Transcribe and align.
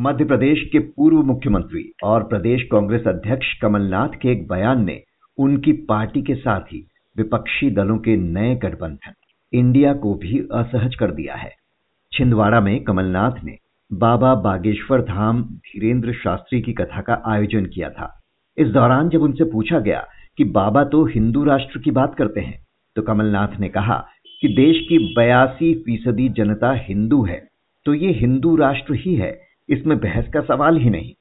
मध्य 0.00 0.24
प्रदेश 0.24 0.60
के 0.72 0.78
पूर्व 0.78 1.22
मुख्यमंत्री 1.22 1.92
और 2.04 2.22
प्रदेश 2.22 2.62
कांग्रेस 2.62 3.06
अध्यक्ष 3.06 3.52
कमलनाथ 3.60 4.08
के 4.08 4.28
एक 4.32 4.46
बयान 4.48 4.84
ने 4.84 5.02
उनकी 5.38 5.72
पार्टी 5.72 6.22
के 6.22 6.34
साथ 6.34 6.60
ही 6.60 6.78
विपक्षी 7.16 7.70
दलों 7.70 7.96
के 7.98 8.16
नए 8.16 8.54
गठबंधन, 8.54 9.12
इंडिया 9.52 9.94
को 9.94 10.14
भी 10.14 10.38
असहज 10.52 10.94
कर 10.94 11.10
दिया 11.10 11.34
है। 11.34 11.50
छिंदवाड़ा 12.12 12.60
में 12.60 12.84
कमलनाथ 12.84 13.42
ने 13.44 13.56
बाबा 13.92 14.34
बागेश्वर 14.34 15.02
धाम 15.02 15.42
धीरेन्द्र 15.42 16.12
शास्त्री 16.12 16.60
की 16.60 16.72
कथा 16.72 17.00
का 17.00 17.22
आयोजन 17.26 17.66
किया 17.66 17.90
था। 17.90 18.22
इस 18.58 18.68
दौरान 18.68 19.08
जब 19.08 19.22
उनसे 19.22 19.44
पूछा 19.44 19.80
गया 19.80 20.06
कि 20.36 20.44
बाबा 20.44 20.84
तो 20.84 21.04
हिंदू 21.06 21.44
राष्ट्र 21.44 21.80
की 21.80 21.90
बात 21.90 22.14
करते 22.14 22.40
हैं 22.40 22.58
तो 22.96 23.02
कमलनाथ 23.02 23.60
ने 23.60 23.68
कहा 23.68 23.98
कि 24.42 24.48
देश 24.48 24.86
की 24.88 24.98
बयासी 25.14 25.74
फ़ीसदी 25.74 26.28
जनता 26.28 26.72
हिंदू 26.72 27.24
है 27.24 27.42
तो 27.86 27.94
ये 27.94 28.12
हिंदू 28.12 28.56
राष्ट्र 28.56 28.94
ही 28.94 29.14
है 29.14 29.47
इसमें 29.68 29.98
बहस 29.98 30.28
का 30.28 30.40
सवाल 30.40 30.76
ही 30.76 30.90
नहीं। 30.90 31.14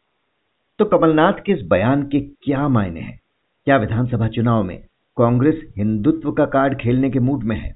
तो 0.79 0.85
कमलनाथ 0.85 1.33
के 1.33 1.51
इस 1.51 1.61
बयान 1.61 2.03
के 2.03 2.19
क्या 2.19 2.67
मायने 2.67 2.99
हैं? 2.99 3.19
क्या 3.65 3.77
विधानसभा 3.77 4.27
चुनाव 4.27 4.63
में 4.63 4.85
कांग्रेस 5.17 5.73
हिंदुत्व 5.77 6.31
का 6.31 6.45
कार्ड 6.45 6.79
खेलने 6.79 7.09
के 7.09 7.19
मूड 7.19 7.43
में 7.43 7.55
है? 7.55 7.75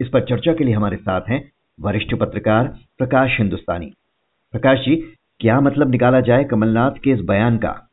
इस 0.00 0.08
पर 0.08 0.24
चर्चा 0.24 0.54
के 0.54 0.64
लिए 0.64 0.74
हमारे 0.74 0.96
साथ 0.96 1.20
हैं 1.28 1.52
वरिष्ठ 1.80 2.14
पत्रकार 2.14 2.78
प्रकाश 2.98 3.38
हिंदुस्तानी। 3.38 3.92
प्रकाश 4.52 4.78
जी, 4.78 4.96
क्या 5.40 5.60
मतलब 5.60 5.90
निकाला 5.90 6.20
जाए 6.20 6.44
कमलनाथ 6.44 6.90
के 7.04 7.10
इस 7.10 7.20
बयान 7.20 7.58
का? 7.58 7.90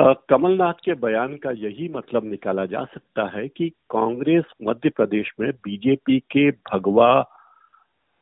कमलनाथ 0.00 0.74
के 0.84 0.94
बयान 0.94 1.36
का 1.36 1.50
यही 1.50 1.88
मतलब 1.88 2.24
निकाला 2.24 2.66
जा 2.66 2.84
सकता 2.84 3.38
है 3.38 3.48
कि 3.48 3.68
कांग्रेस 3.68 4.44
मध्य 4.62 4.88
प्रदेश 4.88 5.32
में 5.40 5.50
बीजेपी 5.50 6.20
के 6.20 6.50
भगवा 6.50 7.28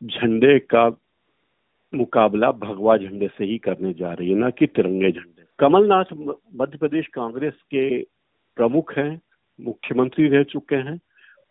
झंडे 0.05 0.59
का 0.59 0.91
मुकाबला 1.95 2.51
भगवा 2.51 2.97
झंडे 2.97 3.29
से 3.29 3.45
ही 3.45 3.59
करने 3.59 3.93
जा 3.93 4.13
रही 4.13 4.31
है, 4.31 4.37
न 4.37 4.51
कि 4.51 4.67
तिरंगे 4.67 5.11
झंडे। 5.13 5.45
कमलनाथ 5.59 6.05
मध्य 6.57 6.79
प्रदेश 6.79 7.07
कांग्रेस 7.07 7.55
के 7.55 8.03
प्रमुख 8.57 8.93
हैं, 8.99 9.21
मुख्यमंत्री 9.61 10.29
रह 10.29 10.43
चुके 10.43 10.77
हैं, 10.77 11.01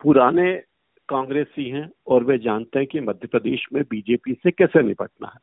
पुराने 0.01 0.55
कांग्रेसी 1.09 1.69
हैं 1.69 1.91
और 2.07 2.23
वे 2.23 2.37
जानते 2.37 2.79
हैं 2.79 2.87
कि 2.87 2.99
मध्य 2.99 3.27
प्रदेश 3.27 3.65
में 3.73 3.83
बीजेपी 3.83 4.33
से 4.33 4.51
कैसे 4.51 4.81
निपटना 4.81 5.27
है। 5.27 5.39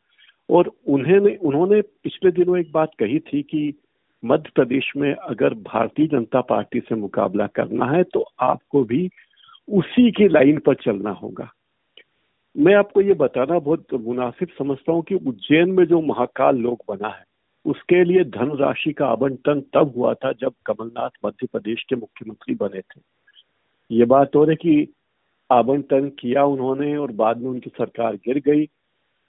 और 0.50 0.72
उन्हें 0.86 1.38
उन्होंने 1.38 1.80
पिछले 1.80 2.30
दिनों 2.30 2.58
एक 2.58 2.72
बात 2.72 2.90
कही 2.98 3.18
थी 3.18 3.42
कि 3.42 3.74
मध्य 4.24 4.50
प्रदेश 4.54 4.92
में 4.96 5.14
अगर 5.14 5.54
भारतीय 5.54 6.06
जनता 6.06 6.40
पार्टी 6.40 6.80
से 6.80 6.94
मुकाबला 6.94 7.46
करना 7.46 7.86
है 7.86 8.02
तो 8.02 8.24
आपको 8.40 8.84
भी 8.84 9.10
उसी 9.68 10.10
की 10.10 10.28
लाइन 10.28 10.58
पर 10.58 10.74
चलना 10.74 11.10
होगा। 11.10 11.50
मैं 12.56 12.74
आपको 12.74 13.00
ये 13.00 13.14
बताना 13.14 13.58
बहुत 13.58 13.94
मुनासिब 13.94 14.48
समझता 14.58 14.92
हूँ 14.92 15.02
कि 15.02 15.14
उज्जैन 15.14 15.70
में 15.70 15.84
जो 15.84 16.00
महाकाल 16.00 16.56
लोक 16.56 16.82
बना 16.88 17.08
है, 17.08 17.24
उसके 17.66 18.04
लिए 18.04 18.24
धनराशि 18.24 18.92
का 18.92 19.06
आवंटन 19.06 19.60
तब 19.60 19.92
हुआ 19.96 20.14
था 20.14 20.32
जब 20.32 20.52
कमलनाथ 20.66 21.10
मध्य 21.26 21.46
प्रदेश 21.46 21.84
के 21.88 21.96
मुख्यमंत्री 21.96 22.54
बने 22.54 22.80
थे। 22.80 23.00
ये 23.90 24.04
बात 24.04 24.36
हो 24.36 24.44
रही 24.44 24.56
कि 24.56 24.94
आवंटन 25.50 26.08
किया 26.08 26.44
उन्होंने 26.44 26.96
और 26.96 27.12
बाद 27.12 27.36
में 27.36 27.50
उनकी 27.50 27.70
सरकार 27.70 28.16
गिर 28.16 28.38
गई 28.38 28.68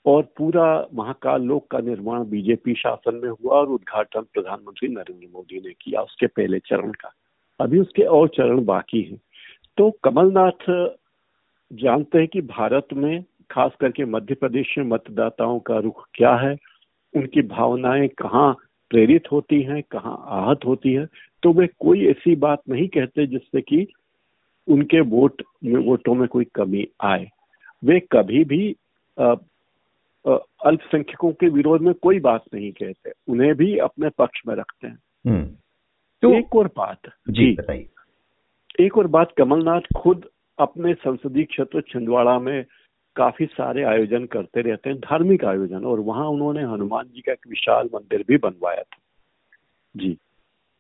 और 0.06 0.24
पूरा 0.38 0.88
महाकाल 0.94 1.42
लोक 1.42 1.68
का 1.72 1.80
निर्माण 1.80 2.24
बीजेपी 2.24 2.74
शासन 2.74 3.16
में 3.16 3.30
हुआ 3.30 3.56
और 3.56 3.68
उद्घाटन 3.68 4.22
प्रधानमंत्री 4.22 4.90
नरेंद्र 4.90 5.28
मोदी 5.34 5.62
ने 5.68 5.74
किया 5.82 6.02
उसके 6.02 6.28
पहले 6.28 6.60
चरण 6.60 6.92
का। 6.92 7.14
अभी 7.60 7.80
उसके 7.80 8.04
और 8.04 8.28
चरण 8.28 8.66
बाकी 8.66 9.02
हैं। 9.02 9.22
तो 9.78 9.92
कमलनाथ 10.04 10.92
जानते 11.74 12.18
हैं 12.18 12.28
कि 12.28 12.42
भारत 12.42 12.88
में 12.94 13.24
खास 13.52 13.72
करके 13.80 14.06
मध्य 14.06 14.36
प्रदेश 14.36 14.78
में 14.78 14.86
मतदाताओं 14.86 15.60
का 15.60 15.80
रुख 15.80 16.08
क्या 16.14 16.36
है? 16.36 16.58
उनकी 17.16 17.42
भावनाएँ 17.42 18.08
कहाँ 18.08 18.58
प्रेरित 18.90 19.32
होती 19.32 19.62
हैं 19.62 19.84
कहाँ 19.92 20.24
आहत 20.28 20.60
होती 20.66 20.94
है? 20.94 21.08
तो 21.44 21.54
वे 21.54 21.68
कोई 21.68 22.08
ऐसी 22.08 22.36
बात 22.36 22.62
नहीं 22.70 22.88
कहते 22.88 23.28
जिससे 23.28 23.62
कि 23.62 23.88
उनके 24.68 25.02
वोट 25.02 25.42
में 25.64 25.82
वोटों 25.82 26.16
में 26.16 26.28
कोई 26.28 26.46
कमी 26.46 26.88
आए। 27.02 27.30
वे 27.84 28.00
कभी 28.00 28.44
भी 28.44 28.76
अल्पसंख्यकों 30.66 31.32
के 31.32 31.50
विरोध 31.50 31.82
में 31.82 31.94
कोई 31.94 32.20
बात 32.20 32.44
नहीं 32.54 32.72
कहते। 32.72 33.12
उन्हें 33.28 33.56
भी 33.56 33.78
अपने 33.78 34.10
पक्ष 34.10 34.42
में 34.48 34.56
रखते 34.56 34.88
हैं। 34.88 35.00
हम्म। 35.28 35.50
तो 36.22 36.34
एक 36.34 36.56
और 36.56 36.68
बात। 36.78 37.00
जी। 37.30 37.56
बताइए। 37.56 37.90
एक 38.80 38.98
और 38.98 39.08
बात 39.08 39.32
कमलनाथ 39.38 39.82
खुद 39.98 40.26
अपने 40.60 40.94
संसदीय 40.94 41.44
क्षेत्र 41.44 41.82
छिंदवाड़ा 41.82 42.40
में 42.40 42.66
काफ़ी 43.16 43.46
सारे 43.46 43.84
आयोजन 43.84 44.26
करते 44.26 44.62
रहते 44.62 44.90
हैं, 44.90 45.00
धार्मिक 45.00 45.46
आयोजन, 45.46 45.86
और 45.86 46.00
वहाँ 46.00 46.28
उन्होंने 46.28 46.64
हनुमान 46.64 47.06
जी 47.06 47.22
का 47.22 47.32
एक 47.32 47.48
विशाल 47.50 47.90
मंदिर 47.96 48.24
भी 48.28 48.38
बनवाया 48.38 48.82
था। 48.82 48.98
जी। 49.98 50.18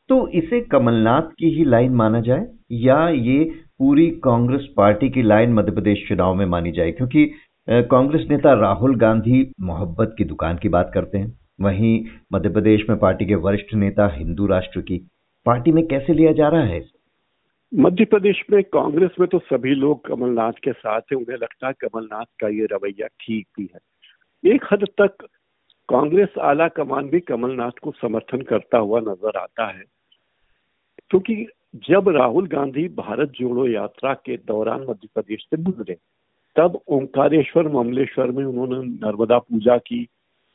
तो 0.10 0.28
इसे 0.28 0.62
कमलनाथ 0.62 1.22
की 1.22 1.50
ही 1.50 1.66
लाइन 1.66 1.94
माना 1.94 2.22
जाए, 2.22 2.48
या 2.72 3.10
ये 3.10 3.44
पूरी 3.80 4.10
कांग्रेस 4.10 4.68
पार्टी 4.78 5.10
की 5.10 5.22
लाइन 5.22 5.54
मध्य 5.54 5.72
प्रदेश 5.72 6.08
चुनाव 6.08 6.36
में 6.36 6.46
मानी 6.46 6.72
जाए? 6.72 6.92
क्योंकि 6.92 7.32
कांग्रेस 7.70 8.28
नेता 8.30 8.54
राहुल 8.54 8.96
गांधी 8.96 9.52
मोहब्बत 9.62 10.16
की 10.18 10.24
दुकान 10.24 10.58
की 10.58 10.70
बात 10.70 10.92
करते 10.94 11.18
हैं। 11.18 11.40
वहीं 11.62 12.06
मध्य 12.34 12.50
प्रदेश 12.50 12.90
में 12.90 13.00
पार्टी 13.00 13.26
के 13.26 13.36
वरिष्ठ 13.36 13.74
नेता 13.74 14.08
हिंदू 14.08 14.46
राष्ट्र 14.46 14.82
की। 14.82 14.98
पार्टी 15.46 15.72
में 15.72 15.86
कैसे 15.88 16.14
लिया 16.14 16.32
जा 16.32 16.48
रहा 16.48 16.64
है 16.64 16.82
मध्य 17.76 18.06
प्रदेश 18.06 18.44
में 18.52 18.64
कांग्रेस 18.64 19.12
में 19.20 19.30
तो 19.30 19.40
सभी 19.40 19.76
लोग 19.76 20.08
कमलनाथ 20.08 20.52
के 20.52 20.72
साथ 20.72 21.02
हैं, 21.02 21.16
उन्हें 21.16 21.38
लगता 21.38 21.68
है 21.68 21.74
कमलनाथ 21.74 22.26
का 22.40 22.48
ये 22.48 22.66
रवैया 22.66 23.08
ठीक 23.08 23.48
भी 23.58 23.70
है। 23.76 23.80
एक 24.54 24.66
हद 24.72 24.84
तक 25.02 25.28
कांग्रेस 25.90 26.30
आला 26.42 26.68
कमान 26.68 27.10
भी 27.10 27.20
कमलनाथ 27.20 27.72
को 27.84 27.92
समर्थन 27.92 28.42
करता 28.42 28.78
हुआ 28.78 29.00
नज़र 29.00 29.38
आता 29.38 29.68
है। 29.68 29.84
क्योंकि 31.10 31.48
जब 31.76 32.10
राहुल 32.10 32.48
गांधी 32.48 32.88
भारत 32.88 33.30
जोड़ो 33.30 33.68
यात्रा 33.68 34.14
के 34.14 34.38
दौरान 34.38 34.82
मध्य 34.82 35.08
प्रदेश 35.16 35.42
से 35.42 35.64
गुजरे, 35.64 35.98
तब 36.56 36.80
ओंकारेश्वर 36.88 37.68
ममलेश्वर 37.68 38.32
में 38.32 38.46
उन्होंने 38.46 39.08
नर्मदा 39.08 39.38
पूजा 39.38 39.78
की, 39.78 40.08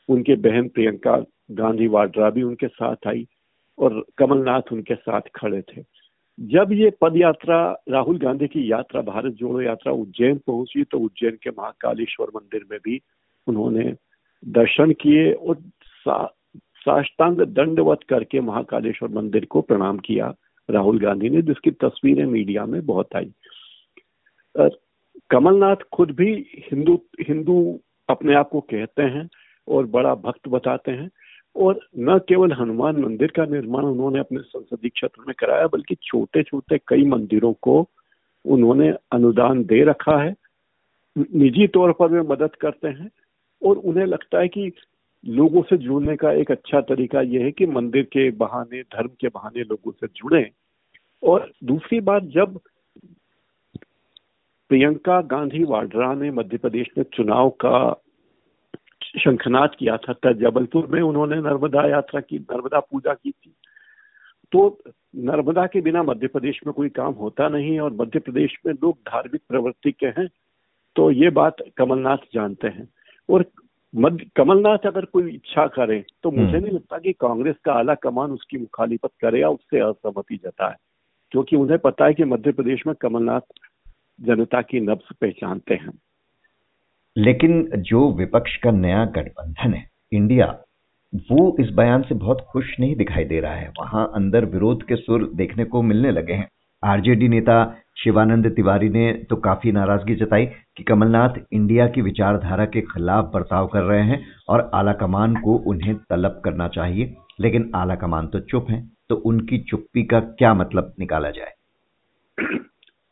उनके 0.09 0.35
बहन 0.35 0.67
प्रियंका 0.67 1.23
गांधी 1.51 1.87
वाड्रा 1.87 2.29
भी 2.29 2.43
उनके 2.43 2.67
साथ 2.67 2.95
आई 3.07 3.27
और 3.79 4.05
कमलनाथ 4.17 4.61
उनके 4.71 4.95
साथ 4.95 5.21
खड़े 5.35 5.61
थे। 5.61 5.98
जब 6.39 6.71
ये 6.71 6.89
पद 7.01 7.17
यात्रा 7.17 7.59
राहुल 7.89 8.17
गांधी 8.17 8.47
की 8.47 8.71
यात्रा, 8.71 9.01
भारत 9.01 9.33
जोड़ो 9.33 9.61
यात्रा, 9.61 9.93
उज्जैन 9.93 10.37
पहुँची 10.37 10.83
तो 10.83 10.99
उज्जैन 10.99 11.37
के 11.43 11.49
महाकालेश्वर 11.49 12.27
मंदिर 12.35 12.65
में 12.71 12.79
भी 12.83 12.99
उन्होंने 13.47 13.93
दर्शन 14.43 14.91
किए 15.01 15.31
और 15.33 15.57
साष्टांग 16.85 17.37
दंडवत 17.37 17.99
करके 18.09 18.39
महाकालेश्वर 18.39 19.09
मंदिर 19.09 19.45
को 19.45 19.61
प्रणाम 19.61 19.97
किया। 19.97 20.33
राहुल 20.69 20.99
गांधी 20.99 21.29
ने 21.29 21.41
जिसकी 21.41 21.71
तस्वीरें 21.71 22.25
मीडिया 22.25 22.65
में 22.65 22.85
बहुत 22.85 23.15
आई। 23.15 23.31
कमलनाथ 25.29 25.83
खुद 25.93 26.11
भी 26.11 26.33
हिंदू 26.71 26.99
हिंदू 27.27 27.79
अपने 28.09 28.33
आप 28.33 28.49
को 28.49 28.61
कहते 28.61 29.03
हैं 29.03 29.29
और 29.67 29.85
बड़ा 29.85 30.15
भक्त 30.15 30.47
बताते 30.47 30.91
हैं। 30.91 31.09
और 31.55 31.79
न 31.99 32.17
केवल 32.17 32.53
हनुमान 32.53 32.97
मंदिर 32.97 33.31
का 33.35 33.45
निर्माण 33.45 33.83
उन्होंने 33.83 34.19
अपने 34.19 34.39
संसदीय 34.39 34.89
क्षेत्र 34.89 35.23
में 35.27 35.35
कराया, 35.39 35.67
बल्कि 35.67 35.95
छोटे 36.03 36.43
छोटे 36.43 36.77
कई 36.87 37.05
मंदिरों 37.05 37.53
को 37.53 37.87
उन्होंने 38.45 38.89
अनुदान 39.11 39.63
दे 39.63 39.83
रखा 39.83 40.21
है। 40.21 40.35
निजी 41.17 41.67
तौर 41.67 41.91
पर 41.91 42.11
वे 42.11 42.21
मदद 42.21 42.55
करते 42.55 42.87
हैं 42.87 43.09
और 43.65 43.77
उन्हें 43.77 44.05
लगता 44.05 44.39
है 44.39 44.47
कि 44.47 44.71
लोगों 45.25 45.61
से 45.61 45.77
जुड़ने 45.77 46.15
का 46.15 46.31
एक 46.31 46.51
अच्छा 46.51 46.81
तरीका 46.81 47.21
यह 47.21 47.43
है 47.43 47.51
कि 47.51 47.65
मंदिर 47.65 48.03
के 48.03 48.31
बहाने, 48.31 48.81
धर्म 48.81 49.07
के 49.07 49.27
बहाने 49.27 49.63
लोगों 49.63 49.91
से 49.91 50.07
जुड़े। 50.07 50.51
और 51.23 51.51
दूसरी 51.63 51.99
बात, 51.99 52.23
जब 52.23 52.59
प्रियंका 54.69 55.21
गांधी 55.21 55.63
वाड्रा 55.63 56.13
ने 56.13 56.31
मध्य 56.31 56.57
प्रदेश 56.57 56.87
में 56.97 57.05
चुनाव 57.13 57.49
का 57.49 58.03
शंखनाद 59.17 59.75
किया 59.79 59.97
था 59.97 60.13
तब 60.13 60.33
जबलपुर 60.33 60.87
में 60.87 61.01
उन्होंने 61.01 61.35
नर्मदा 61.35 61.87
यात्रा 61.87 62.19
की 62.21 62.39
नर्मदा 62.39 62.79
पूजा 62.79 63.13
की 63.13 63.31
थी। 63.31 63.53
तो 64.51 64.77
नर्मदा 65.15 65.65
के 65.67 65.81
बिना 65.81 66.03
मध्य 66.03 66.27
प्रदेश 66.27 66.59
में 66.67 66.73
कोई 66.73 66.89
काम 66.89 67.13
होता 67.13 67.47
नहीं 67.49 67.79
और 67.79 67.93
मध्य 67.93 68.19
प्रदेश 68.19 68.55
में 68.65 68.73
लोग 68.73 68.97
धार्मिक 68.97 69.41
प्रवृत्ति 69.49 69.91
के 69.91 70.07
हैं 70.07 70.27
तो 70.95 71.11
ये 71.11 71.29
बात 71.29 71.55
कमलनाथ 71.77 72.17
जानते 72.33 72.67
हैं। 72.67 72.87
और 73.29 73.45
मध्य 73.95 74.25
कमलनाथ 74.35 74.85
अगर 74.85 75.05
कोई 75.05 75.31
इच्छा 75.31 75.67
करे 75.67 76.03
तो 76.23 76.31
मुझे 76.31 76.43
हम्म। 76.43 76.63
नहीं 76.63 76.71
लगता 76.71 76.97
कि 76.97 77.13
कांग्रेस 77.13 77.55
का 77.65 77.73
आला 77.73 77.95
कमान 77.95 78.31
उसकी 78.31 78.57
मुखालिफत 78.57 79.11
करे 79.21 79.41
या 79.41 79.49
उससे 79.49 79.79
असहमति 79.79 80.35
जताए 80.35 80.75
क्योंकि 81.31 81.55
उन्हें 81.55 81.79
पता 81.79 82.05
है 82.05 82.13
कि 82.13 82.23
मध्य 82.23 82.51
प्रदेश 82.51 82.83
में 82.87 82.95
कमलनाथ 82.95 83.41
जनता 84.21 84.61
की 84.61 84.79
नब्स 84.79 85.15
पहचानते 85.21 85.73
हैं। 85.73 85.97
लेकिन 87.19 87.63
जो 87.77 88.11
विपक्ष 88.11 88.55
का 88.57 88.71
नया 88.71 89.03
गठबंधन 89.05 89.73
है, 89.73 89.83
इंडिया, 90.11 90.45
वो 91.31 91.55
इस 91.59 91.69
बयान 91.69 92.01
से 92.01 92.15
बहुत 92.15 92.45
खुश 92.49 92.79
नहीं 92.79 92.95
दिखाई 92.95 93.23
दे 93.25 93.39
रहा 93.39 93.55
है। 93.55 93.67
वहाँ 93.79 94.11
अंदर 94.15 94.45
विरोध 94.45 94.83
के 94.83 94.95
सुर 94.95 95.29
देखने 95.35 95.65
को 95.65 95.81
मिलने 95.81 96.11
लगे 96.11 96.33
हैं। 96.33 96.47
आरजेडी 96.83 97.27
नेता 97.27 97.75
शिवानंद 97.97 98.47
तिवारी 98.47 98.89
ने 98.89 99.11
तो 99.29 99.35
काफ़ी 99.35 99.71
नाराज़गी 99.71 100.15
जताई 100.15 100.45
कि 100.77 100.83
कमलनाथ 100.83 101.39
इंडिया 101.53 101.87
की 101.87 102.01
विचारधारा 102.01 102.65
के 102.65 102.81
खिलाफ 102.81 103.31
बर्ताव 103.33 103.67
कर 103.67 103.81
रहे 103.81 104.03
हैं 104.03 104.25
और 104.49 104.69
आलाकमान 104.73 105.35
को 105.35 105.55
उन्हें 105.67 105.95
तलब 106.09 106.41
करना 106.45 106.67
चाहिए। 106.67 107.15
लेकिन 107.39 107.71
आलाकमान 107.75 108.27
तो 108.27 108.39
चुप 108.39 108.69
है 108.69 108.81
तो 109.09 109.15
उनकी 109.15 109.57
चुप्पी 109.59 110.03
का 110.03 110.19
क्या 110.19 110.53
मतलब 110.53 110.93
निकाला 110.99 111.29
जाए? 111.29 111.53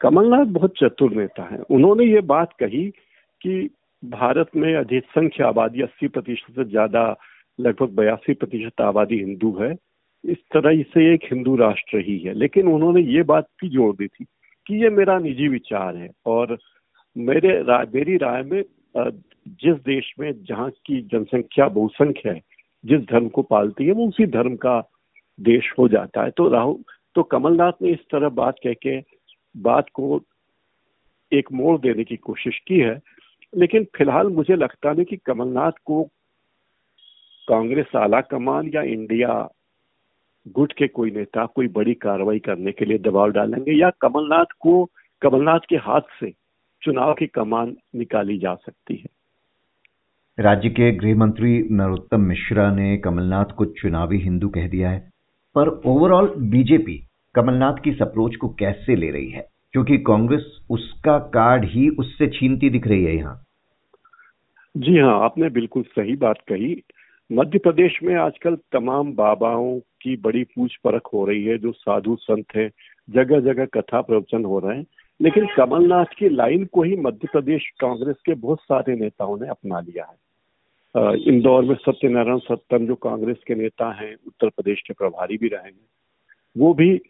कमलनाथ 0.02 0.46
बहुत 0.46 0.74
चतुर 0.78 1.16
नेता 1.16 1.44
है। 1.44 1.60
उन्होंने 1.70 2.06
ये 2.06 2.22
बात 2.22 2.54
कही 2.54 2.86
कि 3.42 3.70
भारत 4.04 4.50
में 4.56 4.74
अधिक 4.76 5.04
संख्या 5.10 5.48
आबादी 5.48 5.82
अस्सी 5.82 6.08
प्रतिशत 6.08 6.56
से 6.56 6.64
ज़्यादा 6.66 7.04
लगभग 7.60 7.96
बयासी 7.96 8.34
प्रतिशत 8.34 8.82
आबादी 8.82 9.18
हिंदू 9.18 9.56
है। 9.62 9.72
इस 10.24 10.38
तरह 10.54 10.82
से 10.84 11.14
एक 11.14 11.24
हिंदू 11.24 11.56
राष्ट्र 11.56 12.00
ही 12.00 12.18
है। 12.20 12.34
लेकिन 12.34 12.68
उन्होंने 12.68 13.02
ये 13.04 13.24
बात 13.24 13.48
भी 13.62 13.70
जोड़ 13.70 13.96
दी 13.96 14.08
थी 14.08 14.26
कि 14.68 14.82
ये 14.84 14.90
मेरा 14.90 15.18
निजी 15.20 15.48
विचार 15.48 15.96
है 15.98 16.10
और 16.26 16.58
मेरे 17.16 17.62
रा, 17.64 17.84
मेरी 17.96 18.18
राय 18.18 18.44
में 18.44 18.64
जिस 18.96 19.76
देश 19.86 20.14
में 20.20 20.32
जहाँ 20.44 20.70
की 20.86 21.02
जनसंख्या 21.02 21.68
बहुसंख्या 21.70 22.34
है 22.34 22.42
जिस 22.84 23.02
धर्म 23.02 23.28
को 23.28 23.42
पालती 23.42 23.86
है 23.86 23.92
वो 23.92 24.08
उसी 24.08 24.26
धर्म 24.28 24.56
का 24.56 24.80
देश 25.40 25.74
हो 25.80 25.88
जाता 25.88 26.24
है। 26.24 26.32
तो 26.32 26.48
राहुल 26.50 26.84
तो 27.16 27.24
कमलनाथ 27.24 27.82
ने 27.82 27.92
इस 27.92 28.00
तरह 28.12 28.30
बात 28.30 28.56
कह 28.64 28.74
के 28.74 29.00
बात 29.56 29.90
को 29.94 30.22
एक 31.32 31.52
मोड़ 31.52 31.80
देने 31.82 32.04
की 32.04 32.16
कोशिश 32.16 32.60
की 32.68 32.80
है 32.80 33.00
लेकिन 33.56 33.84
फ़िलहाल 33.84 34.28
मुझे 34.28 34.56
लगता 34.56 34.94
नहीं 34.94 35.06
कि 35.06 35.18
कमलनाथ 35.18 35.72
को 35.86 36.04
कांग्रेस 37.48 37.96
आला 37.96 38.22
कमान 38.22 38.72
या 38.76 38.82
इंडिया 38.82 39.50
गुट 40.48 40.74
के 40.74 40.88
कोई 40.88 41.12
नेता, 41.12 41.46
कोई 41.46 41.68
बड़ी 41.68 41.94
कार्रवाई 41.94 42.40
करने 42.40 42.72
के 42.72 42.86
लिए 42.86 42.98
दबाव 42.98 43.32
डालेंगे 43.32 43.72
या 43.72 43.90
कमलनाथ 43.90 44.46
को, 44.60 44.90
कमलनाथ 45.22 45.60
के 45.70 45.76
हाथ 45.76 46.02
से 46.20 46.34
चुनाव 46.82 47.14
की 47.14 47.28
कमान 47.28 47.78
निकाली 47.96 48.38
जा 48.38 48.56
सकती 48.56 48.96
है। 48.96 49.18
राज्य 50.40 50.70
के 50.70 50.92
गृह 50.92 51.16
मंत्री 51.16 51.68
नरोत्तम 51.72 52.22
मिश्रा 52.22 52.72
ने 52.72 52.98
कमलनाथ 52.98 53.46
को 53.46 53.66
चुनावी 53.66 54.18
हिंदू 54.18 54.50
कह 54.50 54.68
दिया 54.68 54.90
है, 54.90 55.12
पर 55.56 55.68
ओवरऑल 55.68 56.34
बीजेपी 56.38 57.04
कमलनाथ 57.36 57.74
की 57.84 57.90
इस 57.90 58.02
अप्रोच 58.02 58.36
को 58.36 58.50
कैसे 58.50 58.96
ले 58.96 59.12
रही 59.12 59.30
है? 59.30 59.57
क्योंकि 59.78 59.98
कांग्रेस 59.98 60.66
उसका 60.70 61.20
कार्ड 61.20 61.66
ही 61.66 61.90
उससे 61.90 62.28
छीनती 62.28 62.70
दिख 62.70 62.88
रही 62.88 63.04
है 63.04 63.16
यहाँ। 63.16 63.44
जी 64.78 64.98
हाँ 64.98 65.24
आपने 65.24 65.50
बिल्कुल 65.50 65.84
सही 65.84 66.16
बात 66.16 66.38
कही। 66.48 66.84
मध्य 67.32 67.60
प्रदेश 67.60 68.00
में 68.04 68.16
आजकल 68.16 68.56
तमाम 68.56 69.14
बाबाओं 69.14 69.80
की 69.80 70.18
बड़ी 70.18 70.44
पूछ 70.44 70.76
परख 70.76 71.02
हो 71.14 71.26
रही 71.26 71.46
है, 71.46 71.58
जो 71.58 71.72
साधु 71.72 72.16
संत 72.16 72.46
है 72.56 72.72
जगह 73.10 73.40
जगह 73.40 73.66
कथा 73.66 74.02
प्रवचन 74.02 74.46
हो 74.46 74.60
रहे 74.60 74.78
हैं। 74.78 74.86
लेकिन 75.22 75.48
कमलनाथ 75.58 76.06
की 76.18 76.30
लाइन 76.30 76.66
को 76.66 76.84
ही 76.84 76.96
मध्य 76.96 77.28
प्रदेश 77.32 77.70
कांग्रेस 77.80 78.16
के 78.26 78.34
बहुत 78.34 78.60
सारे 78.62 78.96
नेताओं 78.96 79.38
ने 79.38 79.48
अपना 79.48 79.80
लिया 79.80 80.06
है। 80.06 80.18
इंदौर 81.24 81.64
में 81.64 81.76
सत्यनारायण 81.76 82.38
सत्तम, 82.38 82.88
जो 82.88 82.96
कांग्रेस 82.96 83.38
के 83.48 83.56
नेता 83.56 83.92
हैं, 83.92 84.16
उत्तर 84.28 84.50
प्रदेश 84.50 84.82
के 84.82 84.94
प्रभारी 84.94 85.38
भी 85.38 85.48
रहे 85.48 85.66
हैं। 85.66 85.90
वो 86.58 86.74
भी 86.74 87.02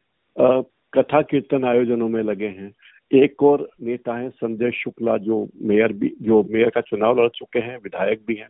कथा 0.94 1.22
कीर्तन 1.22 1.66
आयोजनों 1.66 2.10
में 2.10 2.22
लगे 2.24 2.48
हैं। 2.48 2.72
एक 3.12 3.44
और 3.44 3.68
नेता 3.82 4.18
है, 4.18 4.30
संजय 4.30 4.72
शुक्ला, 4.74 5.18
जो 5.18 5.48
मेयर 5.62 5.94
भी, 5.94 6.12
जो 6.22 6.44
मेयर 6.44 6.70
का 6.70 6.82
चुनाव 6.82 7.22
लड़ 7.22 7.30
चुके 7.30 7.60
हैं, 7.60 7.78
विधायक 7.78 8.24
भी 8.28 8.36
हैं। 8.36 8.50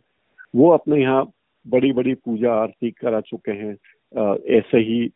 वो 0.54 0.70
अपने 0.70 1.00
यहाँ 1.00 1.24
बड़ी 1.66 1.92
बड़ी 1.92 2.14
पूजा 2.14 2.52
आरती 2.52 2.90
करा 2.90 3.20
चुके 3.20 3.52
हैं 3.52 3.76
ऐसे 4.56 4.78
ही 4.78 5.10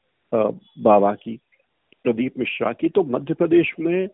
बाबा 0.81 1.13
की, 1.15 1.39
प्रदीप 2.05 2.39
मिश्रा 2.39 2.73
की। 2.73 2.89
तो 2.89 3.05
मध्य 3.05 3.35
प्रदेश 3.35 3.73
में 3.81 4.09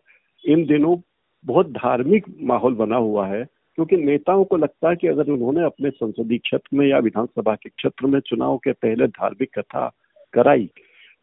इन 0.45 0.65
दिनों 0.65 0.97
बहुत 1.45 1.69
धार्मिक 1.71 2.25
माहौल 2.41 2.75
बना 2.75 2.95
हुआ 2.95 3.27
है, 3.27 3.43
क्योंकि 3.77 3.97
नेताओं 3.97 4.43
को 4.45 4.57
लगता 4.57 4.89
है 4.89 4.95
कि 4.95 5.07
अगर 5.07 5.29
उन्होंने 5.31 5.63
अपने 5.65 5.89
संसदीय 5.89 6.37
क्षेत्र 6.37 6.77
में 6.77 6.85
या 6.87 6.97
विधानसभा 6.99 7.55
के 7.55 7.69
क्षेत्र 7.69 8.07
में 8.07 8.19
चुनाव 8.19 8.57
के 8.57 8.71
पहले 8.71 9.07
धार्मिक 9.07 9.59
कथा 9.59 9.87
कराई 10.33 10.69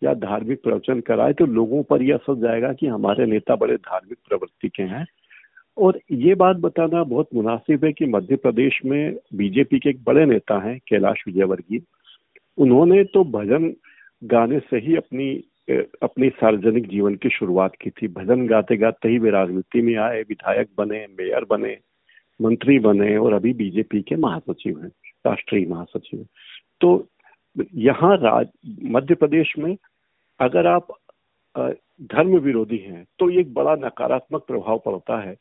या 0.03 0.15
धार्मिक 0.15 0.63
प्रवचन 0.63 1.01
कराए 1.01 1.33
तो 1.33 1.47
लोगों 1.47 1.83
पर 1.83 2.03
यह 2.03 2.15
असर 2.15 2.35
जाएगा 2.35 2.73
कि 2.73 2.87
हमारे 2.87 3.27
नेता 3.27 3.57
बड़े 3.57 3.77
धार्मिक 3.77 4.19
प्रवृत्ति 4.29 4.69
के 4.69 4.83
हैं। 4.83 5.07
और 5.79 6.01
ये 6.11 6.35
बात 6.35 6.57
बताना 6.57 7.05
बहुत 7.05 7.29
मुनासिब 7.35 7.85
है 7.85 7.93
कि 7.93 8.07
मध्य 8.07 8.37
प्रदेश 8.37 8.81
में 8.85 9.17
बीजेपी 9.35 9.79
के 9.79 9.91
एक 9.91 10.05
बड़े 10.05 10.27
नेता 10.27 10.59
हैं, 10.59 10.79
कैलाश 10.89 11.25
विजयवर्गीय। 11.27 11.81
उन्होंने 12.59 13.05
तो 13.05 13.25
भजन 13.25 13.75
गाने 14.25 14.59
से 14.59 14.77
ही 14.77 14.97
अपनी 14.97 15.45
अपनी 16.03 16.29
सार्वजनिक 16.29 16.89
जीवन 16.89 17.15
की 17.15 17.29
शुरुआत 17.29 17.73
की 17.81 17.91
थी। 17.91 18.09
भजन 18.09 18.47
गाते 18.47 18.77
गाते 18.77 19.09
ही 19.09 19.19
वे 19.19 19.31
राजनीति 19.31 19.81
में 19.83 19.97
आए, 19.97 20.23
विधायक 20.23 20.69
बने, 20.79 21.07
मेयर 21.07 21.45
बने, 21.51 21.77
मंत्री 22.41 22.79
बने 22.79 23.17
और 23.17 23.33
अभी 23.33 23.53
बीजेपी 23.53 24.03
के 24.03 24.17
महासचिव 24.17 24.81
हैं, 24.83 24.91
राष्ट्रीय 25.27 25.67
महासचिव। 25.67 26.27
तो 26.81 26.97
यहाँ 27.57 28.17
राज, 28.19 28.47
मध्य 28.87 29.15
प्रदेश 29.15 29.53
में 29.59 29.77
अगर 30.41 30.67
आप 30.67 30.89
धर्म 31.57 32.37
विरोधी 32.39 32.77
हैं 32.79 33.05
तो 33.19 33.29
एक 33.41 33.53
बड़ा 33.55 33.75
नकारात्मक 33.77 34.45
प्रभाव 34.47 34.79
पड़ता 34.87 35.21
है। 35.21 35.35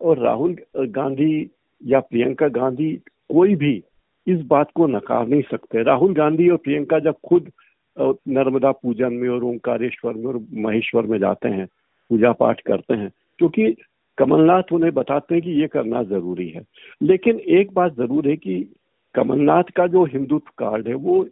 और 0.00 0.18
राहुल 0.18 0.56
गांधी 0.76 1.50
या 1.82 2.00
प्रियंका 2.00 2.48
गांधी 2.50 2.92
कोई 3.30 3.54
भी 3.56 3.72
इस 4.26 4.40
बात 4.46 4.70
को 4.74 4.86
नकार 4.88 5.26
नहीं 5.26 5.42
सकते। 5.42 5.82
राहुल 5.82 6.14
गांधी 6.14 6.48
और 6.48 6.56
प्रियंका 6.56 6.98
जब 7.00 7.14
खुद 7.28 7.50
नर्मदा 7.96 8.70
पूजन 8.72 9.12
में 9.12 9.28
और 9.28 9.44
ओंकारेश्वर 9.44 10.14
में 10.14 10.26
और 10.26 10.38
महेश्वर 10.58 11.06
में 11.06 11.18
जाते 11.18 11.48
हैं, 11.48 11.66
पूजा 12.10 12.32
पाठ 12.32 12.60
करते 12.60 12.94
हैं, 12.94 13.10
क्योंकि 13.38 13.74
कमलनाथ 14.18 14.72
उन्हें 14.72 14.92
बताते 14.94 15.34
हैं 15.34 15.42
कि 15.44 15.50
ये 15.60 15.66
करना 15.68 16.02
ज़रूरी 16.04 16.48
है। 16.48 16.62
लेकिन 17.00 17.38
एक 17.50 17.72
बात 17.74 17.94
ज़रूर 17.96 18.28
है 18.28 18.36
कि 18.36 18.60
कमलनाथ 19.14 19.70
का 19.76 19.86
जो 19.86 20.04
हिंदुत्व 20.04 20.50
कार्ड 20.58 20.88
है, 20.88 20.94
वो 20.94 21.26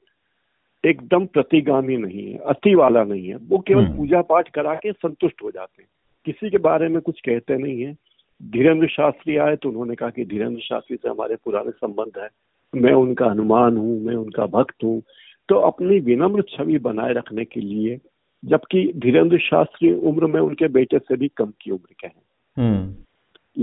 एकदम 0.84 1.26
प्रतिगामी 1.26 1.96
नहीं 1.96 2.32
है 2.32 2.38
अति 2.38 2.74
वाला 2.74 3.04
नहीं 3.04 3.28
है। 3.28 3.36
वो 3.36 3.58
केवल 3.58 3.84
हम्म। 3.84 3.96
पूजा 3.96 4.22
पाठ 4.22 4.48
करा 4.48 4.74
के 4.74 4.92
संतुष्ट 4.92 5.42
हो 5.42 5.50
जाते 5.50 5.82
हैं। 5.82 5.88
किसी 6.24 6.50
के 6.50 6.58
बारे 6.58 6.88
में 6.88 7.02
कुछ 7.02 7.20
कहते 7.20 7.58
नहीं 7.58 7.82
है। 7.82 7.96
धीरेन्द्र 8.42 8.88
शास्त्री 8.88 9.36
आए 9.36 9.56
तो 9.56 9.68
उन्होंने 9.68 9.94
कहा 9.94 10.10
कि 10.10 10.24
धीरेन्द्र 10.24 10.60
शास्त्री 10.60 10.96
से 10.96 11.08
हमारे 11.08 11.36
पुराने 11.36 11.70
संबंध 11.70 12.12
है। 12.18 12.28
मैं 12.74 12.92
उनका 12.92 13.26
हनुमान 13.26 13.76
हूँ 13.76 14.02
मैं 14.02 14.14
उनका 14.14 14.46
भक्त 14.46 14.84
हूँ। 14.84 15.02
तो 15.48 15.54
अपनी 15.54 16.00
विनम्र 16.00 16.42
छवि 16.42 16.78
बनाए 16.78 17.12
रखने 17.12 17.44
के 17.44 17.60
लिए 17.60 17.98
जबकि 18.44 18.92
धीरेन्द्र 18.96 19.38
शास्त्री 19.38 19.92
उम्र 19.92 20.26
में 20.26 20.40
उनके 20.40 20.68
बेटे 20.68 20.98
से 20.98 21.16
भी 21.16 21.28
कम 21.28 21.52
की 21.60 21.70
उम्र 21.70 21.94
के 22.00 22.06
हैं। 22.06 22.22
हम्म। 22.56 22.94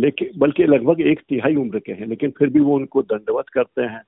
लेकिन 0.01 0.29
बल्कि 0.37 0.63
लगभग 0.63 1.01
एक 1.01 1.19
तिहाई 1.29 1.55
उम्र 1.55 1.79
के 1.79 1.91
हैं 1.91 2.07
लेकिन 2.07 2.29
फिर 2.29 2.49
भी 2.49 2.59
वो 2.59 2.75
उनको 2.75 3.01
दंडवत 3.01 3.49
करते 3.49 3.81
हैं। 3.81 4.01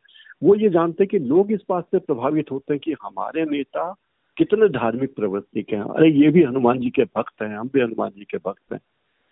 वो 0.44 0.56
ये 0.56 0.70
जानते 0.70 1.04
हैं 1.04 1.08
कि 1.08 1.20
लोग 1.20 1.52
इस 1.52 1.60
बात 1.70 1.86
से 1.86 2.00
प्रभावित 2.00 2.52
होते 2.52 2.74
हैं 2.74 2.80
कि 2.80 2.92
हमारे 3.04 3.46
नेता 3.46 3.96
कितने 4.38 4.68
धार्मिक 4.70 5.16
प्रवृत्ति 5.16 5.62
के 5.62 5.76
हैं। 5.76 5.84
अरे 5.84 6.10
ये 6.10 6.30
भी 6.30 6.44
हनुमान 6.44 6.80
जी 6.80 6.90
के 6.90 7.04
भक्त 7.04 7.42
हैं 7.42 7.58
हम 7.58 7.70
भी 7.74 7.82
हनुमान 7.82 8.10
जी 8.10 8.24
के 8.24 8.38
भक्त 8.38 8.74
हैं। 8.74 8.80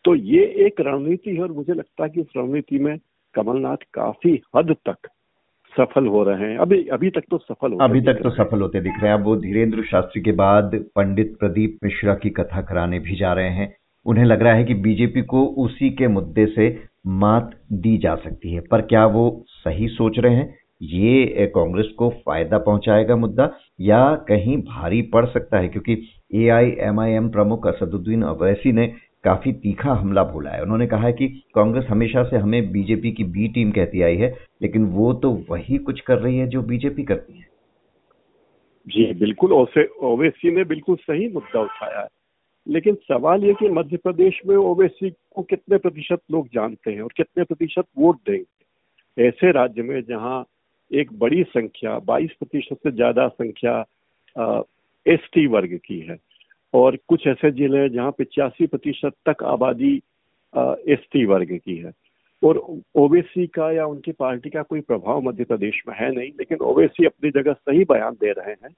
तो 0.05 0.15
ये 0.15 0.43
एक 0.65 0.81
रणनीति 0.81 1.35
है 1.35 1.41
और 1.41 1.51
मुझे 1.51 1.73
लगता 1.73 2.03
है 2.03 2.09
कि 2.09 2.21
उस 2.21 2.27
रणनीति 2.37 2.79
में 2.79 2.97
कमलनाथ 3.35 3.77
काफ़ी 3.93 4.41
हद 4.55 4.75
तक 4.89 5.09
सफल 5.75 6.05
हो 6.07 6.23
रहे 6.23 6.49
हैं। 6.51 6.57
अभी 6.57 6.83
अभी 6.87 7.09
तक 7.09 7.23
तो 7.31 7.37
सफल 7.37 7.71
हो 7.71 7.77
अभी 7.77 8.01
तक 8.01 8.13
तो 8.13 8.29
सफल 8.29 8.61
होते 8.61 8.81
दिख 8.81 8.93
रहे 8.99 9.11
हैं। 9.11 9.17
अब 9.17 9.23
वो 9.23 9.35
धीरेन्द्र 9.35 9.83
शास्त्री 9.83 10.21
के 10.21 10.31
बाद 10.31 10.75
पंडित 10.95 11.35
प्रदीप 11.39 11.77
मिश्रा 11.83 12.13
की 12.13 12.29
कथा 12.29 12.61
कराने 12.61 12.99
भी 12.99 13.15
जा 13.15 13.33
रहे 13.33 13.49
हैं। 13.49 13.75
उन्हें 14.05 14.25
लग 14.25 14.41
रहा 14.41 14.53
है 14.53 14.63
कि 14.63 14.73
बीजेपी 14.73 15.21
को 15.21 15.45
उसी 15.45 15.89
के 15.89 16.07
मुद्दे 16.07 16.45
से 16.45 16.83
मात 17.07 17.59
दी 17.73 17.97
जा 17.97 18.15
सकती 18.15 18.53
है। 18.53 18.61
पर 18.61 18.81
क्या 18.81 19.05
वो 19.05 19.43
सही 19.47 19.87
सोच 19.87 20.19
रहे 20.19 20.35
हैं? 20.35 20.66
ये 20.81 21.45
कांग्रेस 21.47 21.87
को 21.97 22.09
फ़ायदा 22.25 22.57
पहुंचाएगा 22.57 23.15
मुद्दा, 23.15 23.49
या 23.81 24.15
कहीं 24.27 24.57
भारी 24.57 25.01
पड़ 25.13 25.25
सकता 25.25 25.59
है? 25.59 25.67
क्योंकि 25.67 26.01
ए 26.35 26.47
आई 26.49 26.71
एम 26.79 26.99
आई 26.99 27.11
एम 27.11 27.29
प्रमुख 27.29 27.67
असदुद्दीन 27.67 28.23
अवैसी 28.23 28.71
ने 28.71 28.87
काफ़ी 29.23 29.51
तीखा 29.53 29.93
हमला 29.93 30.23
बोला 30.23 30.51
है। 30.51 30.61
उन्होंने 30.61 30.87
कहा 30.87 31.05
है 31.05 31.13
कि 31.13 31.27
कांग्रेस 31.55 31.85
हमेशा 31.89 32.23
से 32.23 32.37
हमें 32.37 32.71
बीजेपी 32.71 33.11
की 33.11 33.23
बी 33.23 33.47
टीम 33.47 33.71
कहती 33.71 34.01
आई 34.01 34.15
है, 34.15 34.33
लेकिन 34.61 34.85
वो 34.85 35.13
तो 35.13 35.31
वही 35.49 35.77
कुछ 35.77 36.01
कर 36.01 36.17
रही 36.17 36.37
है 36.37 36.47
जो 36.47 36.61
बीजेपी 36.61 37.03
करती 37.03 37.37
है। 37.37 37.45
जी, 38.87 39.13
बिल्कुल 39.13 39.51
ओवैसी 39.51 40.51
ने 40.51 40.63
बिल्कुल 40.63 40.95
सही 40.95 41.27
मुद्दा 41.27 41.61
उठाया 41.61 41.99
है। 41.99 42.07
लेकिन 42.67 42.95
सवाल 42.95 43.43
ये 43.43 43.53
कि 43.53 43.69
मध्य 43.69 43.97
प्रदेश 43.97 44.39
में 44.47 44.55
ओवैसी 44.55 45.09
को 45.09 45.41
कितने 45.41 45.77
प्रतिशत 45.77 46.19
लोग 46.31 46.47
जानते 46.47 46.91
हैं 46.91 47.01
और 47.01 47.09
कितने 47.17 47.43
प्रतिशत 47.43 47.85
वोट 47.97 48.15
देंगे? 48.27 49.25
ऐसे 49.27 49.51
राज्य 49.51 49.81
में 49.81 50.01
जहाँ 50.01 50.45
एक 50.91 51.11
बड़ी 51.19 51.43
संख्या 51.43 51.97
22 52.01 52.31
प्रतिशत 52.39 52.77
से 52.77 52.91
ज़्यादा 52.91 53.27
संख्या 53.27 53.79
एस 55.05 55.29
टी 55.33 55.45
वर्ग 55.47 55.77
की 55.85 55.99
है। 55.99 56.17
और 56.73 56.97
कुछ 57.07 57.27
ऐसे 57.27 57.51
ज़िले 57.51 57.77
हैं 57.79 57.91
जहाँ 57.91 58.11
पिचासी 58.17 58.67
प्रतिशत 58.67 59.13
तक 59.29 59.43
आबादी 59.45 59.95
एस 60.93 61.07
टी 61.11 61.25
वर्ग 61.25 61.57
की 61.57 61.77
है। 61.77 61.91
और 62.43 62.57
ओबीसी 62.95 63.45
का 63.47 63.71
या 63.71 63.85
उनकी 63.85 64.11
पार्टी 64.13 64.49
का 64.49 64.61
कोई 64.63 64.81
प्रभाव 64.81 65.21
मध्य 65.21 65.43
प्रदेश 65.43 65.81
में 65.87 65.95
है 65.99 66.11
नहीं, 66.15 66.29
लेकिन 66.29 66.57
ओबीसी 66.63 67.05
अपनी 67.05 67.29
जगह 67.31 67.53
सही 67.53 67.83
बयान 67.85 68.13
दे 68.13 68.31
रहे 68.31 68.51
हैं। 68.53 68.73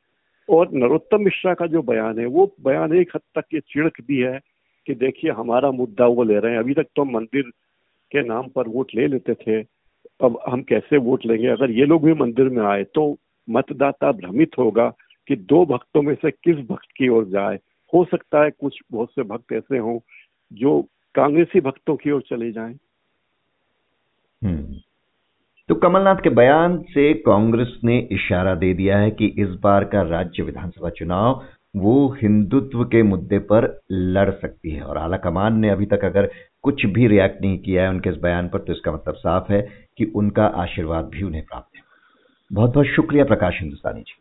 और 0.49 0.69
नरोत्तम 0.73 1.21
मिश्रा 1.21 1.53
का 1.53 1.65
जो 1.67 1.81
बयान 1.83 2.19
है, 2.19 2.25
वो 2.25 2.55
बयान 2.61 2.93
एक 2.93 3.11
हद 3.15 3.21
तक 3.35 3.53
ये 3.53 3.59
चिड़क 3.61 4.01
भी 4.07 4.19
है 4.19 4.39
कि 4.87 4.93
देखिए, 4.95 5.31
हमारा 5.31 5.71
मुद्दा 5.71 6.05
वो 6.07 6.23
ले 6.23 6.39
रहे 6.39 6.51
हैं। 6.51 6.59
अभी 6.59 6.73
तक 6.73 6.87
तो 6.95 7.05
मंदिर 7.05 7.49
के 8.11 8.23
नाम 8.23 8.47
पर 8.47 8.67
वोट 8.67 8.95
ले 8.95 9.07
लेते 9.07 9.33
थे 9.35 9.61
अब 10.21 10.39
हम 10.47 10.61
कैसे 10.61 10.97
वोट 10.97 11.25
लेंगे? 11.25 11.47
अगर 11.47 11.71
ये 11.71 11.85
लोग 11.85 12.03
भी 12.05 12.13
मंदिर 12.13 12.49
में 12.49 12.63
आए 12.65 12.83
तो 12.83 13.17
मतदाता 13.49 14.11
भ्रमित 14.11 14.57
होगा 14.59 14.93
कि 15.27 15.35
दो 15.35 15.65
भक्तों 15.65 16.01
में 16.01 16.15
से 16.15 16.31
किस 16.31 16.55
भक्त 16.55 16.87
की 16.97 17.07
ओर 17.07 17.25
जाए। 17.25 17.59
हो 17.93 18.03
सकता 18.05 18.43
है 18.43 18.49
कुछ 18.51 18.79
बहुत 18.91 19.09
से 19.09 19.23
भक्त 19.23 19.53
ऐसे 19.53 19.77
हों 19.77 19.99
जो 20.53 20.81
कांग्रेसी 21.15 21.61
भक्तों 21.61 21.95
की 21.95 22.11
ओर 22.11 22.21
चले 22.21 22.51
जाएँ। 22.51 22.75
हम्म। 24.43 24.75
तो 25.69 25.75
कमलनाथ 25.75 26.15
के 26.15 26.29
बयान 26.29 26.77
से 26.81 27.13
कांग्रेस 27.13 27.79
ने 27.83 27.97
इशारा 28.11 28.55
दे 28.55 28.73
दिया 28.73 28.97
है 28.97 29.11
कि 29.11 29.25
इस 29.37 29.49
बार 29.49 29.83
का 29.83 30.01
राज्य 30.01 30.43
विधानसभा 30.43 30.89
चुनाव 30.89 31.43
वो 31.75 32.15
हिंदुत्व 32.21 32.83
के 32.83 33.03
मुद्दे 33.03 33.39
पर 33.39 33.81
लड़ 33.91 34.31
सकती 34.31 34.69
है। 34.69 34.81
और 34.81 34.97
आला 34.97 35.17
कमान 35.17 35.59
ने 35.59 35.69
अभी 35.69 35.85
तक 35.85 36.05
अगर 36.05 36.29
कुछ 36.61 36.85
भी 36.85 37.07
रिएक्ट 37.07 37.41
नहीं 37.41 37.57
किया 37.59 37.83
है 37.83 37.89
उनके 37.89 38.09
इस 38.09 38.15
बयान 38.15 38.49
पर 38.49 38.59
तो 38.59 38.73
इसका 38.73 38.91
मतलब 38.91 39.15
साफ़ 39.15 39.51
है 39.51 39.67
कि 39.99 40.05
उनका 40.05 40.45
आशीर्वाद 40.45 41.05
भी 41.05 41.23
उन्हें 41.23 41.43
प्राप्त 41.43 41.75
है। 41.75 41.81
बहुत 42.53 42.73
बहुत 42.73 42.85
शुक्रिया 42.85 43.25
प्रकाश 43.25 43.59
हिंदुस्तानी 43.61 44.01
जी। 44.01 44.19